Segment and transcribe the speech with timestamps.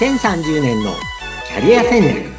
[0.00, 0.94] 2030年の
[1.46, 2.30] キャリア戦略。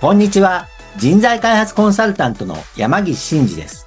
[0.00, 0.66] こんにちは。
[0.96, 3.86] 人材開発コンサルタントの山岸真嗣です。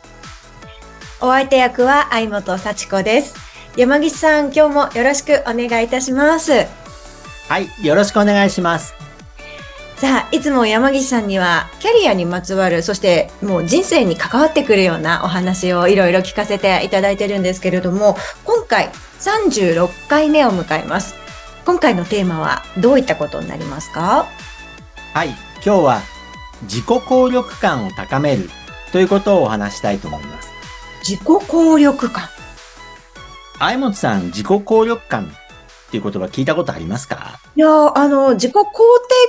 [1.20, 3.36] お相手役は相本幸子です。
[3.76, 6.52] 山岸さん今日もよろしくお願いいたします。
[7.50, 9.01] はいよろしくお願いします
[10.02, 21.14] さあ、いつも山岸さんにはキャリアにまつわる、そしてもう人生に関わってくるようなお話をいろいろ聞かせていただいてるんですけれども、今回36回目を迎えます。
[21.68, 24.26] 今回のテーマはどういったことになりますか？
[25.14, 26.02] はい、今日は
[26.64, 28.50] 自己効力感を高める
[28.92, 30.50] ということをお話したいと思います。
[31.08, 32.28] 自己効力感
[33.59, 35.31] 相本さん、自己効力感
[35.91, 37.38] っていう言葉聞いたことありますか？
[37.54, 38.70] いや、あの、自己肯定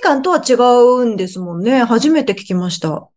[0.00, 0.52] 感とは違
[1.02, 1.82] うんですもんね。
[1.82, 3.08] 初めて聞きました。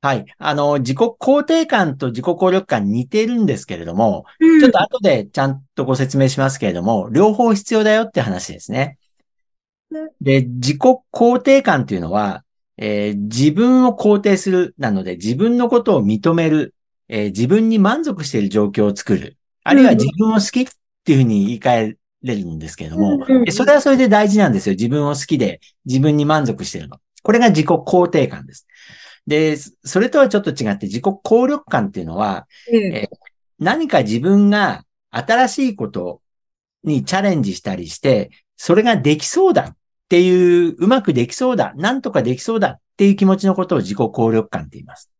[0.00, 0.24] はい。
[0.38, 8.96] あの、自己肯定感と自己効力感似てるんですけれども、うん、ちょっと後でちゃんとご説明しますけれども、両方必要だよって話ですね。
[10.22, 10.80] で、自己
[11.12, 12.44] 肯定感っていうのは、
[12.78, 16.74] えー、自分を肯定するなので、自分のことを認める、
[17.08, 20.72] えー、自分に満足している状況を作る、あるいは自分を好きっ
[21.04, 24.74] ていうふうに言い換えれるんですけれども、それはそれで大事なんですよ。
[24.74, 26.98] 自分を好きで、自分に満足してるの。
[27.22, 28.66] これが自己肯定感です。
[29.26, 33.08] で、それとはちょっと違って自己効力感っていうのは、うん、え
[33.58, 36.20] 何か自分が新しいこと
[36.82, 39.76] にチャレンジしたりして、それができそうだっ
[40.08, 45.10] ていう、うまくできそうだ、なんとかできそうだっていう気持ちのことを自己効力感って言います。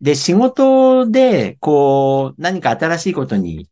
[0.00, 3.68] で、仕事で、こう、何か新しいことに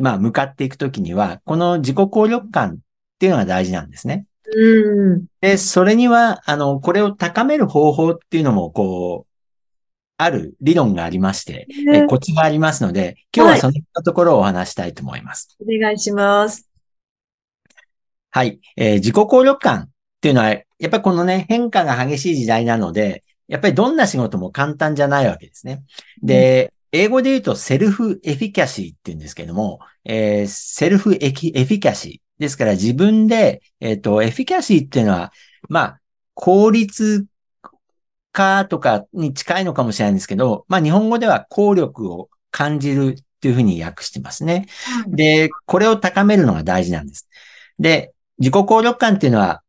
[0.00, 2.76] まあ、向かっていくときには、この自己効力感っ
[3.18, 4.26] ていうのが大事なんですね。
[4.54, 5.26] うん。
[5.40, 9.32] で、それには、あの、これを高める方法っていうのも、こう、
[10.18, 15.56] ある理論がありまして、えコツがありますので、今日はそのところをお話したいと思います。
[15.58, 16.68] はい、お願いします。
[18.30, 18.60] はい。
[18.76, 19.88] えー、自己効力感っ
[20.20, 25.82] ていうのは、やっぱりこのね、変化が激しい時代なので、やっぱりどんな仕事も簡単じゃないわけですね。
[26.22, 32.22] で、英語で言うと self-efficacy って言うんですけども、えー、セルフエフィキャシー。
[32.42, 35.32] ですから自分で、えっ、ー、と、 efficacy っていうのは、
[35.68, 36.00] まあ、
[36.34, 37.26] 効率
[38.32, 44.66] 化とかに近いのかもしれないんですけど、まあ、日本語では効力を感じるっていうふうに訳してますね。
[45.06, 47.28] で、これを高めるのが大事なんです。
[47.78, 49.62] で、自己効力感っていうのは、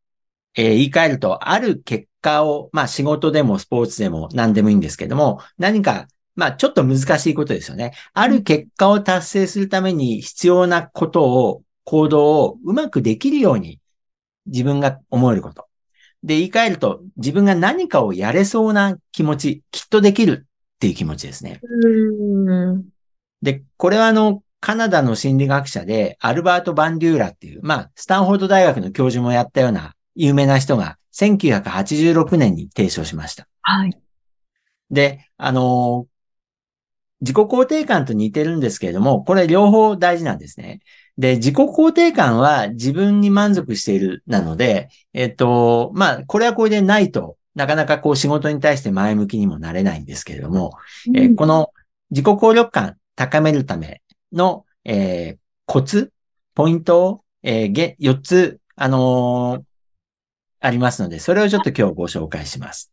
[0.55, 7.93] えー、言い換えると、ある結果を、まあ仕事でもスポーツでも何でもいいんですけども、何かまあ、ちょっと難しいことですよね。
[8.13, 13.81] ある結果を達成するために必要なことを、行動をうまくできるように
[14.45, 15.67] 自分が思えること。
[16.23, 21.59] で、言い換えると、自分が何かをやれそうな気持ち、きっとできるっていう気持ちですね。
[23.41, 33.45] で、これはあの、カナダの心理学者で、アルバート・バンデューラっていう、まあ、スタンフォード大学の教授もやったような有名な人が、1986年に提唱しました。
[33.61, 33.97] はい。
[34.89, 36.07] で、あの
[37.23, 40.81] 自己肯定感と似てるんですけれども、これ両方大事なんですね。
[41.17, 50.71] で、自己肯定感は自分に満足しているなので、えっと、まあ、これはこれでないと、なかなかこう仕事に対して前向きにもなれないんですけれども、
[51.07, 51.71] うん、えー、この
[52.09, 54.01] 自己効力感高めるため
[54.33, 56.11] の、えー、コツ、
[56.55, 59.63] ポイントを、えー、4つ、あのー、
[60.59, 62.92] ありますので、それをちょっと今日ご紹介します。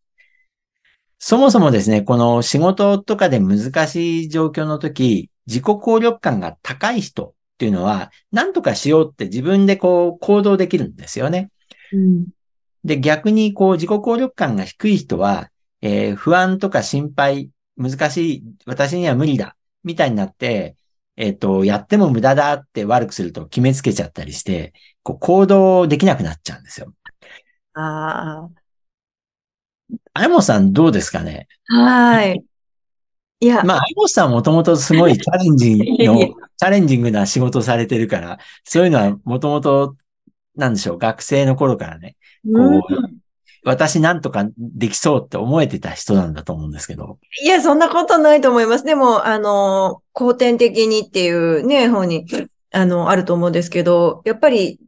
[1.22, 11.50] そもそもですね、この仕事とかで難しい状況の時、自己効力感が高い人っていうのは、何とかしようって自分でこう行動できるんですよね。
[11.92, 12.26] うん、
[12.84, 15.50] で、逆にこう自己効力感が低い人は、
[15.82, 20.74] えー、不安とか心配、難しい、私には無理だ、みたいになって、
[21.16, 26.94] えっ、ー、と、やっても無駄だって悪くすると決めつけちゃったりして、こう行動できなくなっちゃうんですよ。
[27.74, 28.59] ああ。
[30.12, 31.48] あやもさんどうですかね？
[31.66, 32.42] はい。
[33.40, 33.62] いや。
[33.64, 39.96] まあ、あやもさんもともとすごいチャレンジの、チャレンジングな仕事されてるから、そういうのはもともと、
[40.56, 42.82] なんでしょう、学生の頃からね、こう、うん、
[43.64, 47.18] 私なんとかできそうって思えてた人なんだと思うんですけど。
[47.42, 48.84] いや、そんなことないと思います。
[48.84, 52.26] でも、あの、後天的にっていうね、方に、
[52.72, 54.80] あの、あると思うんですけど、やっぱり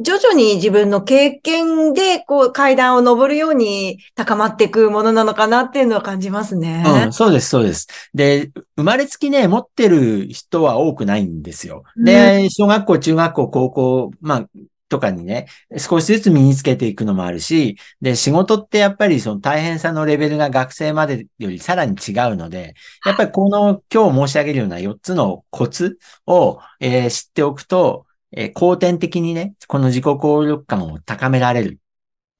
[0.00, 6.84] 徐々に自分の経験で、こう、階段を登るように高まっていくものなのかなっていうのは感じますね。
[6.86, 7.88] うん、そうです、そうです。
[8.14, 11.82] で、生まれつきね、持ってる人は多くないんですよ。
[11.96, 14.46] で、小学校、中学校、高校、まあ、
[14.88, 15.46] とかにね、
[15.76, 22.74] 少しずつ身につけていくのもあるし、で、仕事ってやっぱりその大変さのレベルが学生までよりさらに違うので、
[23.04, 31.78] やっぱりこの今日申し上げるような4つのコツを、えー、知っておくと、えー、後天的にね、この自己効力感を高められる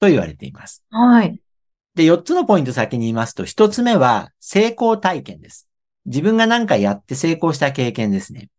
[0.00, 0.84] と言われています。
[0.90, 1.40] はい。
[1.94, 5.68] で、4つのポイント先に言いますと、1つ目は成功体験です。
[6.06, 8.50] 自分が何かやって成功した経験ですね。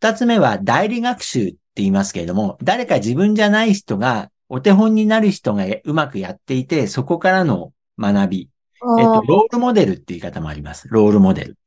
[0.00, 8.48] 2つ目は代理学習って言いますけれども、誰か自分じゃない人が、お手本になる人がうまくやっていて、そこからの学び。
[8.98, 10.88] えっと、ロールモデルって言い方もあります。
[10.90, 11.58] ロールモデル。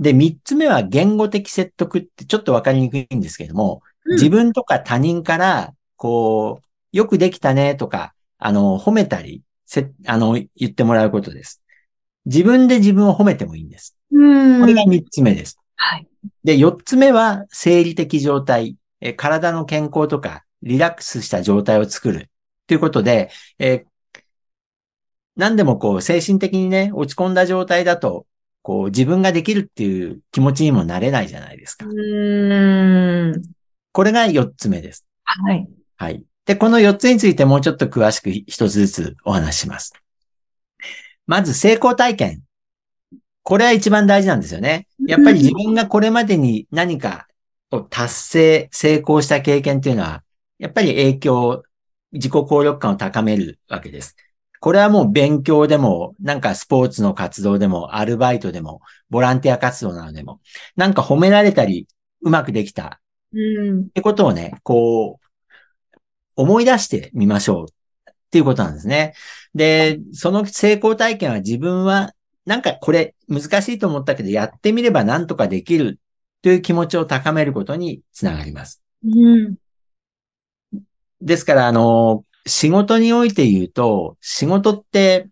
[0.00, 11.62] で、三つ目は言語的説得ってちょっとわかりにくいんですけれども、うん、自分とか他人から、こう、よくできたねとか、あの、褒めたり、せ、あの、言ってもらうことです。
[12.26, 13.96] 自分で自分を褒めてもいいんです。
[14.10, 15.58] これが三つ目です。
[15.76, 16.06] はい。
[16.44, 18.76] で、四つ目は生理的状態。
[19.00, 22.30] え体の健康とか、リラックスした状態を作る。
[22.68, 24.20] ということで、えー、
[25.36, 28.26] 何でもこう、精神的にね、落ち込んだ状態だと、
[28.62, 31.86] こう、自分ができるっていう気持ちにもなれないじゃないですか。
[31.86, 33.42] うん。
[33.92, 35.06] これが四つ目です。
[35.24, 35.68] はい。
[35.96, 36.24] はい。
[36.46, 39.92] で、この四つについてもうちょっと詳しく一つずつお話しします。
[41.26, 42.42] まず、成功体験。
[43.42, 44.86] これは一番大事なんですよね。
[45.06, 47.26] やっぱり自分がこれまでに何か
[47.72, 50.22] を達成、成功した経験っていうのは、
[50.58, 51.62] やっぱり影響、
[52.12, 54.16] 自己効力感を高めるわけです。
[54.62, 58.80] これはもう勉強でも、なんかスポーツの活動でも、アルバイトでも、
[59.10, 60.40] ボランティア活動などでも、
[60.76, 61.88] なんか褒められたり、
[62.20, 63.00] うまくできた。
[63.34, 63.80] うん。
[63.80, 65.90] ってことをね、こう、
[66.36, 68.10] 思い出してみましょう。
[68.10, 69.14] っていうことなんですね。
[69.52, 72.12] で、その成功体験は自分は、
[72.46, 75.98] なんかこれ難しいと思ったけど、やってみればなんとかできる
[76.40, 78.80] という気持ちを高めることにつながります。
[79.04, 79.56] うん、
[81.20, 85.28] ですから、あの、仕事において言うと、仕事って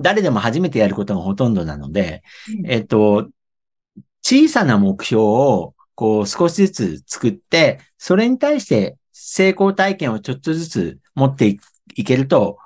[0.00, 2.22] 誰でも初めてやることがほとんどなので、
[2.58, 3.28] うん、えっと、
[4.22, 11.58] 小さな目標をこう少しずつ作って、それに対して成功体験をちょっとずつ持って
[11.94, 12.58] いけると、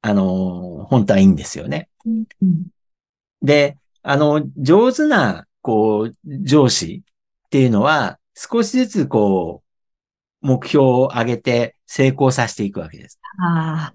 [0.00, 1.88] あの、本当はいいんですよね。
[2.06, 2.66] うん、
[3.42, 7.02] で、あの、上手な、こう、上司
[7.46, 9.61] っていうのは、少しずつこう、
[10.42, 13.18] 目標を上げて成功させていくわけです。
[13.38, 13.92] あ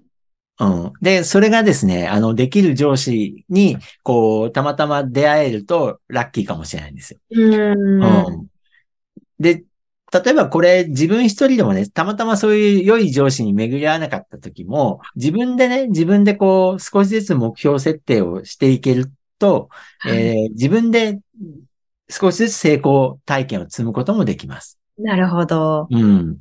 [0.60, 0.92] うん。
[1.00, 7.20] で、それがですね、あの、できる上司に、こう、たまたま出会えると、ラッキーかもしれないんですよ。
[7.30, 8.46] うんうん、
[9.38, 9.62] で、
[10.10, 19.68] 例えばこれ自分一人でもね、たまたまそういう良い上司に巡り合わなかった時も、自分でね、自分でこう、少しずつ目標設定をしていけると、
[20.06, 21.20] えー、自分で
[22.08, 24.77] 少しずつ成功体験を積むこともできます。
[24.98, 25.86] なるほど。
[25.90, 26.38] うん。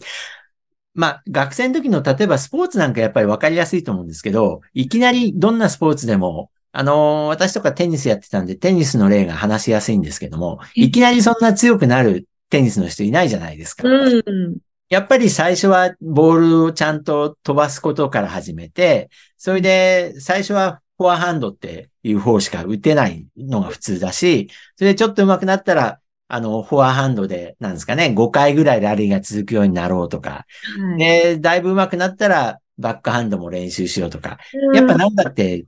[0.94, 13.88] まあ、学生の時の、例えばスポーツなんかやっぱり分かりやすいと思うんですけど、いきなりどんなスポーツでも、あのー、私とかテニスやってたんで、テニスの例が話しやすいんですけども、いきなりそんな強くなるテニスの人いないじゃないですか。
[13.88, 14.58] うん、
[14.90, 30.46] やっぱり最初はボールをちゃんと飛ばすことから始めて、それで最初はフォアハンドっていう方しか打てないのが普通だし、それでちょっと上手くなったら、あの、フォアハンドで、なんですかね、5回ぐらいラリーが続くようになろうとか、
[30.80, 35.66] はい、で、だいぶ上手くなったら、バックハンドも練習しようとか、うん、やっぱなんだって、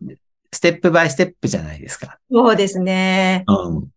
[0.52, 2.20] ステップバイステップじゃないですか。
[2.32, 3.44] そうですね。
[3.48, 3.88] うん。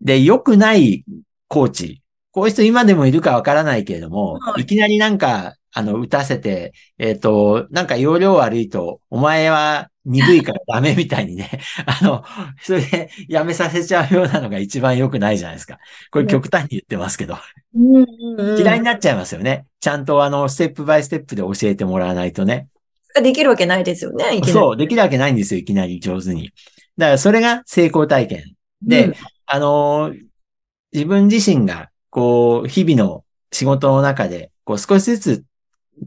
[0.00, 1.04] で、良くない
[1.48, 2.02] コーチ、
[2.32, 11.50] こういう人今でもいるかわからないけれども、はい、いきなりなんか、あの、打たせて、えっ、ー、と、なんか容量悪いと、お前は鈍いからダメみたいにね、
[11.86, 12.24] あの、
[12.62, 15.78] それでやめさせちゃうようなのが一番良くないじゃないですか。
[16.10, 17.36] これ極端に言ってますけど。
[17.74, 19.66] 嫌いになっちゃいますよね。
[19.80, 22.68] ちゃんとあの、ステップバイステップで教えてもらわないとね。
[23.22, 24.40] できるわけないですよね。
[24.44, 26.52] そう、できるわけないんですよ、いきなり上手に。
[26.96, 28.44] だからそれが成功体験。
[28.82, 29.14] で、うん、
[29.46, 30.14] あの
[30.92, 35.44] 自分自身が、こう、日々の仕事の中で、こう少しずつ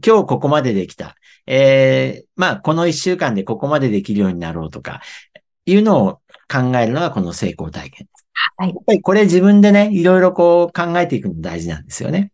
[0.04, 1.16] 今日ここまでできた。
[1.46, 5.02] えー、まあ、この一週間でここまでできるようになろうとか、
[5.66, 8.08] いうのを考えるのがこの成功体験。
[8.56, 8.68] はい。
[8.70, 12.32] やっぱりこれ自分でね、いろいろこう考えていくの大事なんですよね。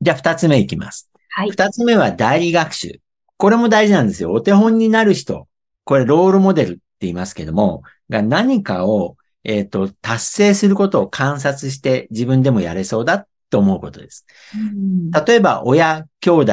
[0.00, 1.10] じゃあ二つ目いきます。
[1.30, 1.50] はい。
[1.50, 3.00] 二つ目は代理学習。
[3.36, 4.32] これも大事なんですよ。
[4.32, 5.48] お手本になる人。
[5.84, 14.26] これロールモデルって言いますけども、が何かを、えっ、ー、と、達成することを観察して自分でもやれそうだと思うことです。
[15.26, 16.52] 例えば、親、兄弟、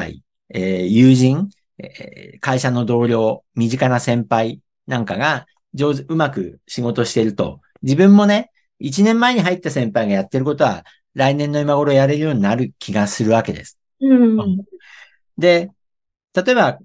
[0.50, 13.77] えー、友人、えー、会社の同僚、身近な先輩なんかが上手、うまく仕事してると、自分もね、一年前に入った先輩がやってることは、来年の今頃やれるようになる気がするわけです。
[14.01, 14.58] うん。
[15.38, 15.72] で、
[16.34, 16.80] 例えば、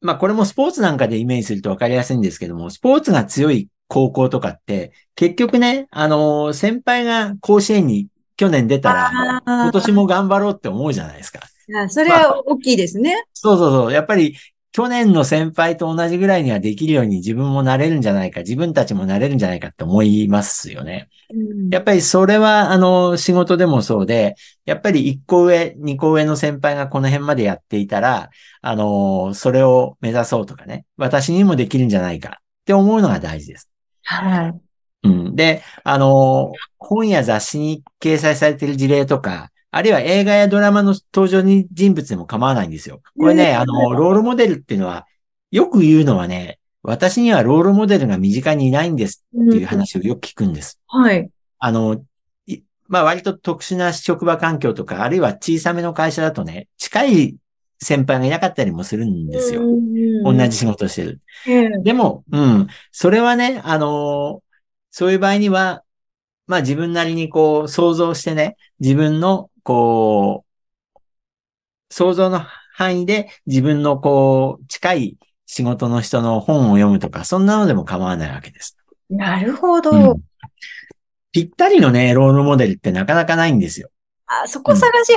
[0.00, 8.08] まあこれもスポーツなんかでイメージするとわかりやすいんですけども、スポーツが強い高校とかって、結局ね、あのー先輩が甲子園に
[8.42, 11.38] 去年出たら、あ今年も頑張ろうって思うじゃないですか。
[11.76, 13.24] あ、それは大きいですね。
[13.32, 13.92] そうそうそう。
[13.92, 14.34] やっぱり、
[14.72, 21.08] 去年の先輩と同じぐらいにはできるように自分もなれるんじゃないか、自分たちもなれるんじゃないかって思いますよね。
[21.32, 24.34] うんやっぱりそれは、あの、仕事でもそうで、
[24.64, 28.30] やっぱり1個上、2個上の先輩がこの辺までやっていたら、
[28.60, 33.70] あの、それを目指そうとかね、私にもできるんじゃないかって思うのが大事です。
[34.02, 34.71] はい。
[35.02, 35.36] うん。
[35.36, 43.00] で、あの、本や雑誌に掲載されている事例とか、あるいは映画やドラマの登場に人物でも構わないんですよ。
[43.18, 45.06] これね、うんあの、ロールモデルっていうのは、
[45.50, 50.80] よく言うのはね、私にはロールモデルが身近にいないんですっていう話をよく聞くんです。
[50.88, 51.30] はい。
[51.58, 52.04] あの、
[52.46, 57.36] いまあ割と特殊な職場環境とか、あるいは小さめの会社だとね、近い
[57.80, 59.62] 先輩がいなかったりもするんですよ。
[60.24, 61.20] 同じ仕事をしてる。
[61.46, 64.42] ええでも、うん、それはね、あの
[64.92, 65.82] そういう場合には、
[66.46, 70.44] まあ自分なりにこう想像してね、自分のこ
[70.94, 71.00] う、
[71.90, 72.40] 想像の
[72.74, 78.76] 範囲で自分のこう、近い仕事の人の本を読むとか、そんなのでも構わないわけです。
[79.10, 79.90] なるほど。
[79.90, 80.22] うん
[81.32, 83.88] ぴったりのね、ロールモデルってなかなかないんですよ。
[84.44, 85.12] あ、そこ探し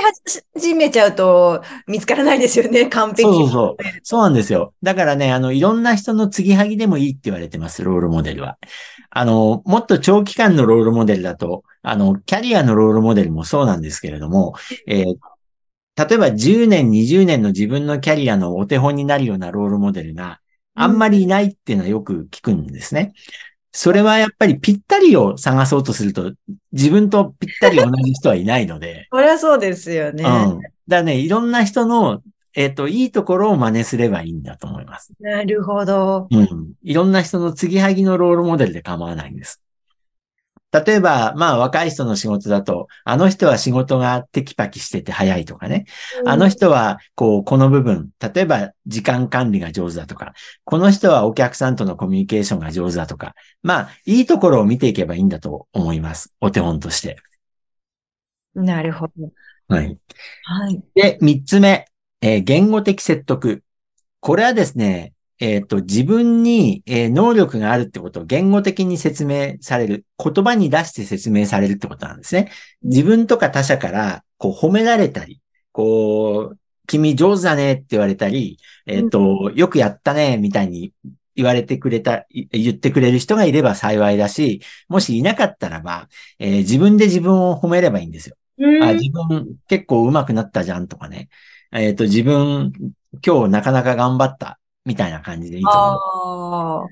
[0.54, 3.84] 始めちゃうと見つからないですよね、完璧そうそうそう。
[4.02, 4.74] そうなんですよ。
[4.82, 8.58] だからね、あの、いろんな人の継ぎはぎでもいいって言われてます、ロールモデルは。
[9.10, 14.54] あの、もっと長期間のロールモデルだと、あの、キャリアのロールモデルもそうなんですけれども、
[14.86, 15.16] えー
[15.96, 20.40] 例えば10年、20年の自分のキャリアのお手本になるようなロールモデルが
[20.74, 23.14] あんまりいないっていうのはよく聞くんですね。
[23.76, 26.32] それはやっぱりぴったりを探そうとすると、
[26.72, 30.24] 自分とぴったり同じ人はいないので、 そりゃそうですよね。
[30.24, 30.60] うん。
[30.88, 32.22] だね、いろんな人の、
[32.54, 35.12] えっ、と、いいところを真似すればいいんだと思います。
[35.20, 36.26] なるほど。
[36.30, 36.72] うん。
[36.82, 39.60] いろんな人の継ぎはぎのロールモデルで構わないんです。
[40.84, 45.86] 例えば、まあ若い人の仕事だと、あの人は仕事がテキパキしてて早いとかね。
[46.24, 56.34] あの人は、こう、この部分、例えば時間管理が上手だとか、この人はお客さんとのコミュニケーションが上手だとか、まあ、いいところを見ていけばいいんだと思います。
[56.40, 57.16] お手本として。
[58.54, 59.30] なるほど。
[59.68, 59.98] はい。
[60.44, 60.82] はい。
[60.94, 61.86] で、三つ目、
[62.20, 63.62] えー言語的説得。
[64.20, 70.06] これはですね、えっ、と、自分に、えー能力があるってことを言語的に説明される。
[70.22, 72.50] 言葉に出して説明されるってことなんですね。
[72.82, 75.40] 自分とか他者から、こう、褒められたり、
[75.72, 80.92] こう、君上手だねって言われたり、えっ、と、よくやったね、みたいに
[81.34, 88.36] 言われてくれた、い言ってくれる人がいれば幸いだし、もしいなかったらば、えー自分で自分を褒めればいいんですよ。
[88.82, 91.28] あ、自分結構上手くなったじゃんとかね。
[91.72, 92.72] えっ、と、自分
[93.24, 96.88] 今日なかなか頑張ったみたいな感じでいいと思う。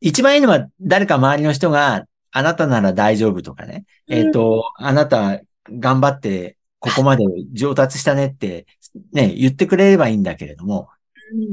[0.00, 3.84] 一番いいのは誰か周りの人があなたなら大丈夫とかね。
[4.08, 8.66] えっ、と、あなた頑張ってここまで上達したねって
[9.12, 10.88] ね、言ってくれればいいんだけれども、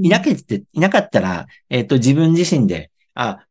[0.01, 3.45] いなけって、いなかったら、えっ、と、自分自身で、あ、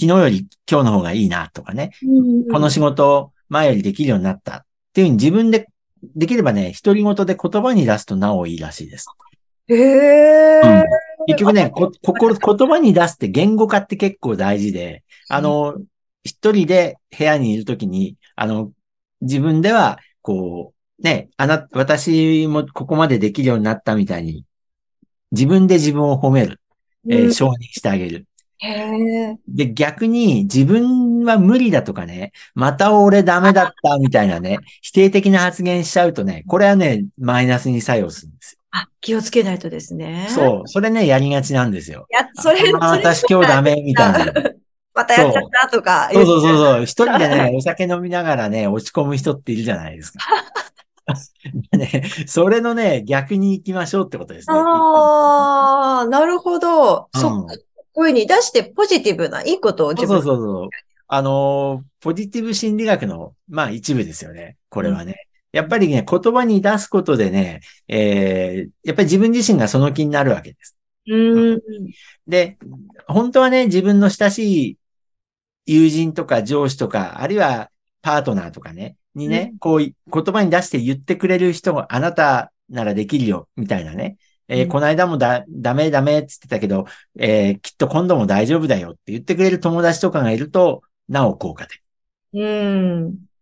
[0.00, 1.92] 昨日より今日の方がいいなとかね。
[2.02, 5.68] うんこの仕事前よりできるようになったっていうふうに自分で
[6.16, 9.06] できればね、独り言で言葉に出すとなおいいらしいです。
[9.68, 10.60] へえ。
[10.60, 15.76] うん結局ね、こ、心、言葉に出すって言語化って結構大事で、あの、
[16.24, 18.72] 一人で部屋にいるときに、あの、
[19.20, 24.44] 自分では、こう、ね、あな、私もここまでできるようになったみたいに、
[25.32, 26.60] 自分で自分を褒める、
[27.08, 28.26] えーうん承認してあげる。
[29.46, 40.24] で、逆に自分は無理だとかね、また俺ダメだったみたいなね、否定的な発言しちゃうとね、これはね、マイナスに作用するんですあ、気をつけないとですね。
[40.24, 40.30] よ。
[40.30, 40.68] そう。
[40.68, 42.08] それね、やりがちなんですよ。
[42.10, 44.32] いや、それ、あ私今日ダメみたいな。
[44.92, 46.56] またやっちゃったとかそうそうそうう。
[46.56, 46.82] そう。
[46.82, 50.18] 一人でね、 お酒飲みながらね、落ち込む人っているじゃないですか。
[51.76, 54.56] ね、それのね、逆に行きましょうってことですね。
[54.56, 57.08] ああ、なるほど。
[57.14, 57.54] うんそっか。
[57.92, 60.68] 声に出してポジティブないいことをそう自分そうそうそう。
[61.06, 64.56] あのー、ポジティブ心理学の、まあ一部ですよね。
[64.68, 65.28] これはね。
[65.54, 70.76] やっぱりね、言葉に出すことでね、えー、やっぱり自分自身がその気になるわけです。
[71.06, 71.60] うん。
[72.26, 72.58] で、
[73.06, 74.78] 本当はね、自分の親しい
[75.66, 77.70] 友人とか上司とか、あるいは
[78.02, 84.16] パートナーとかね、にね、こうい言葉に出して言ってくれる人があなたならできるよ、みたいなね。
[84.48, 91.80] えーうんこの間もだ、ダメダメって言ってたけど、えーきっと今度も大丈夫だよって言ってくれる友達とかがいると、なお効果的。
[92.32, 93.33] うん。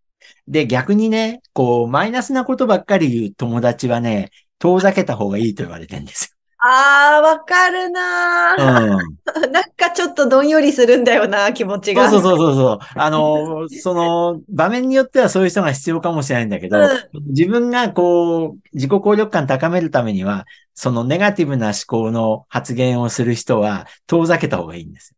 [0.49, 8.99] で、逆にね、こう、マイナスなことばっかり言う友達はね、遠ざけた方がいいと言われてるんですああ、わかるなよ。
[9.27, 11.97] ー、 なんかちょっとどんよりするんだよな、気持ちうん。
[11.97, 12.09] が。
[12.09, 12.79] そうそうそうそう。
[12.95, 16.89] あの、 その、場面によってはそういう人が必要かもしれないんだけど、う
[17.31, 25.17] 自分がこう、自己効力感高めるためには、そのネガティブな思考の発言をする人は遠ざけた方がいいんです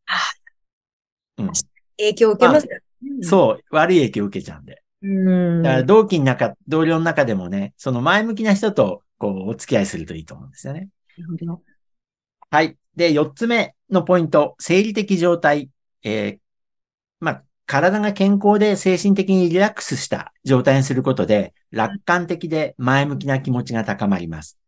[1.39, 1.45] よ。
[1.45, 1.51] うん。
[1.99, 2.79] 影響を受けますよ。
[3.23, 4.83] そう、悪い影響を受けちゃうんで。
[5.05, 5.63] うん。
[5.63, 10.89] だから同期の中、同僚の中でもね、その前向きな人と、こう、お付き合いするといいと思うんですよね。
[11.19, 11.63] なるほど
[12.51, 12.77] はい。
[12.97, 15.71] で、四つ目のポイント、生理的状態。
[16.03, 16.39] えー
[17.21, 24.59] まあ、体が健康で精神的にリラックスした状態にすることで、楽観的で前向きな気持ちが高まります。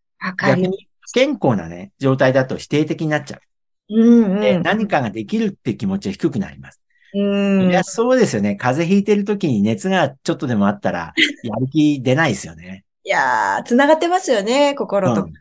[0.46, 3.40] 逆に、不健康なね、状態だと否定的になっちゃ
[3.88, 4.40] うんう。
[4.40, 4.62] で、うん。
[4.62, 6.80] 何かができるって気持ちが低くなります。
[7.14, 8.56] うんいや、そうですよね。
[8.56, 12.84] 風邪ひいてる時に熱がちょっとでもあったら、やる気出ないですよね。
[13.04, 15.24] いやー、つながってますよね、心と。
[15.24, 15.32] うん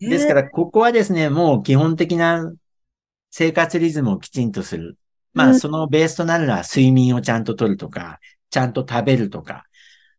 [0.00, 2.50] ですから、ここはですね、もう基本的な
[3.30, 4.96] 生活リズムをきちんとする。
[5.34, 8.18] まあ、うんそのベースとなるのは睡眠をちゃんととるとか、
[8.50, 9.64] ちゃんと食べるとか、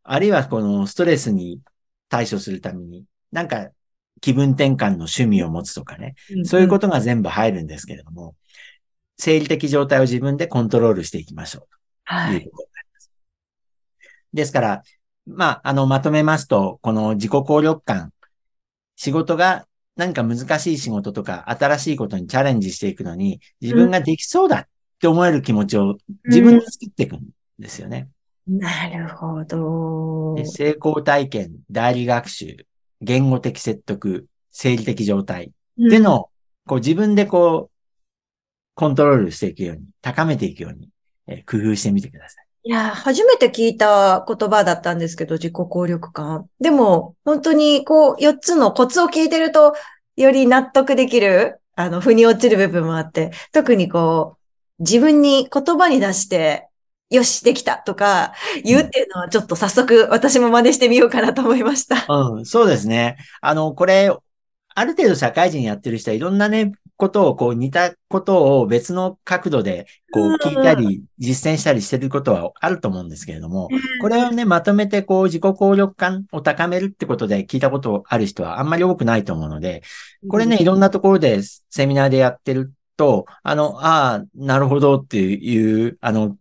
[0.03, 1.59] あるいはこのストレスに
[2.09, 3.69] 対処するために、なんか
[4.21, 8.35] 気分転換の趣味を持つとかね、んそういうことが全部入るんですけれども、
[9.21, 11.77] 生理的状態を自分でコントロールしていきましょう。
[12.05, 12.39] はい。
[12.39, 13.11] ということになります。
[14.33, 14.83] ですから、
[15.27, 18.11] まあ、あの、まとめますと、この自己効力感、
[18.95, 24.67] 仕事が何か難しい仕事とか新しいことにチャレンジしていくのに、自分ができそうだっ
[24.99, 28.09] て思える気持ちを自分で作っていくんですよね。
[28.47, 30.33] なるほど。
[30.35, 32.65] で成功体験、代理学習、
[33.01, 36.29] 言語的説得、生理的状態っていうのを、
[36.65, 37.70] こう自分でこう、
[38.75, 40.89] コントロールしていくように、高めていくように、
[41.27, 42.45] えー工夫してみてください。
[42.63, 46.47] いや、初めて聞いた言葉だったんですけど、自己効力感。
[46.59, 49.73] でも、本当に、こう、4つのコツを聞いてると、
[50.15, 54.37] より納得できる、あの、腑に落ちる部分もあって、特にこ
[54.79, 56.67] う、自分に言葉に出して、
[57.09, 62.05] よし、できたとか、言うっていうのはちょっと早速私も真似してみようかなと思いました。
[62.07, 63.17] うん、そうですね。
[63.41, 64.15] あの、これ、
[64.73, 73.69] ある程度社会人やってる人はいろんなね、ことを、こう似たことを別の角度で、こう聞いたり、実践したりしてることはあると思うんですけれども、
[74.01, 79.81] これをね、まとめて、こう、自己効力感を高めるってことで聞いたことある人はあんまり多くないと思うので、
[80.29, 86.37] これね、いろんなところでセミナーでやってると、あの、ああ、なるほどっていう、あの、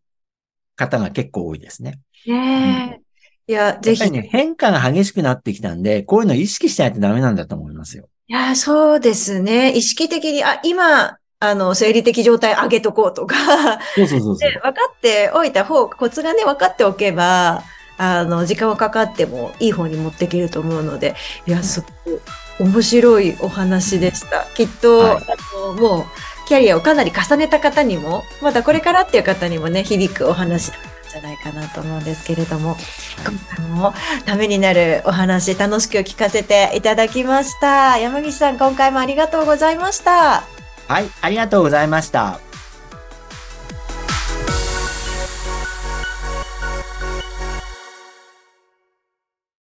[0.76, 2.00] 方が結構多いですね。
[2.26, 3.00] ね
[3.48, 3.52] え。
[3.52, 4.10] いや、ぜひ。
[4.10, 8.10] ね、変化が激しくなってきたんで、こういうのを意識しないとダメなんだと思いますよ。
[8.30, 9.72] いや、そうですね。
[9.72, 13.34] 意識的に、あ、今、あの、生理的状態上げとこうとか、
[13.96, 14.60] そうそうそうそうで。
[14.60, 17.64] 分かっておいた方、コツがね、分かっておけば、
[17.98, 21.16] あの、時間はかかってもいい方に持っていけると思うので、
[21.48, 22.22] いや、すごく
[22.60, 24.46] 面白いお話でした。
[24.54, 26.04] きっと、はいあの、もう、
[26.46, 30.70] キャリアをかなり重ねた方にも、まだこれからっていう方にもね、響くお話
[31.10, 32.76] じゃないかなと思うんですけれども、
[33.26, 33.94] 今回も
[34.24, 37.98] ためになるお話、楽しく聞かせていただきました。
[37.98, 40.44] 山岸さん、今回もありがとうございました。
[40.88, 42.49] はい、ありがとうございました。